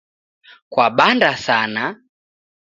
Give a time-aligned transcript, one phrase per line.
[0.71, 1.83] Kwabanda sana